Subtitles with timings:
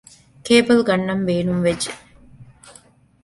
[0.45, 1.91] ކޭބަލް ގަންނަން ބޭނުންވެއްޖެ